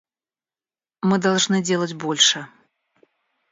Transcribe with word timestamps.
Мы 1.03 1.19
должны 1.19 1.61
делать 1.61 1.93
больше. 1.93 2.47